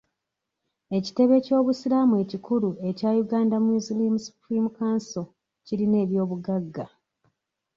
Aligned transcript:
Ekitebe 0.97 1.35
ky'obusiraamu 1.45 2.13
ekikulu 2.23 2.69
ekya 2.89 3.09
Uganda 3.23 3.55
Muslim 3.67 4.13
Supreme 4.25 4.69
Council 4.79 5.25
kirina 5.65 5.97
eby'obuggaga. 6.03 6.85